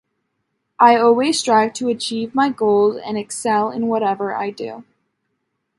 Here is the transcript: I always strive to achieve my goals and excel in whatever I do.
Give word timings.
I 0.79 0.95
always 0.97 1.37
strive 1.39 1.73
to 1.73 1.87
achieve 1.87 2.33
my 2.33 2.49
goals 2.49 2.99
and 3.05 3.19
excel 3.19 3.69
in 3.69 3.85
whatever 3.85 4.33
I 4.33 4.49
do. 4.49 4.83